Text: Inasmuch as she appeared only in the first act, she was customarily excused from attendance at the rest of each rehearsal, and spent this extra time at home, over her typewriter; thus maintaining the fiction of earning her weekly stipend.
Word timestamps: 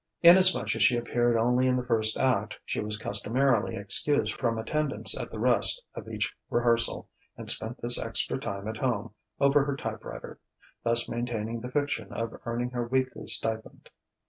Inasmuch 0.23 0.75
as 0.75 0.81
she 0.81 0.97
appeared 0.97 1.37
only 1.37 1.67
in 1.67 1.75
the 1.77 1.85
first 1.85 2.17
act, 2.17 2.57
she 2.65 2.79
was 2.79 2.97
customarily 2.97 3.75
excused 3.75 4.33
from 4.33 4.57
attendance 4.57 5.15
at 5.15 5.29
the 5.29 5.37
rest 5.37 5.79
of 5.93 6.09
each 6.09 6.33
rehearsal, 6.49 7.07
and 7.37 7.47
spent 7.51 7.79
this 7.83 7.99
extra 7.99 8.39
time 8.39 8.67
at 8.67 8.77
home, 8.77 9.13
over 9.39 9.63
her 9.63 9.75
typewriter; 9.75 10.39
thus 10.83 11.07
maintaining 11.07 11.61
the 11.61 11.69
fiction 11.69 12.11
of 12.13 12.33
earning 12.47 12.71
her 12.71 12.87
weekly 12.87 13.27
stipend. 13.27 13.91